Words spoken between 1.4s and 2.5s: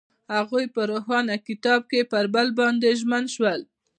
کتاب کې پر بل